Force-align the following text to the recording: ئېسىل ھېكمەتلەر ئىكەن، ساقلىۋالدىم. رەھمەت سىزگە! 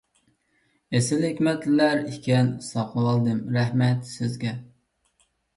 ئېسىل 0.97 1.25
ھېكمەتلەر 1.27 2.01
ئىكەن، 2.13 2.49
ساقلىۋالدىم. 2.71 3.45
رەھمەت 3.59 4.13
سىزگە! 4.17 4.59